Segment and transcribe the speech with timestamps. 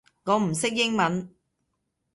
[0.23, 1.31] 我唔識英文